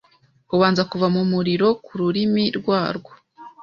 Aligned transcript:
Ubanza 0.55 0.81
kuva 0.91 1.07
mumuriro 1.15 1.67
kururimi 1.85 2.43
rwarwo 2.57 3.11